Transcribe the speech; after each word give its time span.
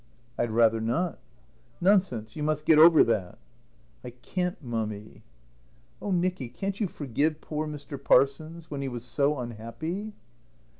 "I'd 0.35 0.49
rather 0.49 0.81
not." 0.81 1.19
"Nonsense, 1.79 2.35
you 2.35 2.41
must 2.41 2.65
get 2.65 2.79
over 2.79 3.03
that." 3.03 3.37
"I 4.03 4.09
can't, 4.09 4.59
Mummy." 4.63 5.21
"Oh, 6.01 6.09
Nicky, 6.09 6.49
can't 6.49 6.79
you 6.79 6.87
forgive 6.87 7.39
poor 7.39 7.67
Mr. 7.67 8.03
Parsons? 8.03 8.71
When 8.71 8.81
he 8.81 8.87
was 8.89 9.03
so 9.05 9.37
unhappy?" 9.37 10.13